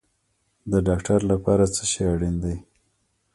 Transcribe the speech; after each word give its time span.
د 0.71 0.73
ډاکټر 0.87 1.19
لپاره 1.31 1.63
څه 1.75 1.83
شی 1.91 2.03
اړین 2.13 2.35
دی؟ 2.43 2.55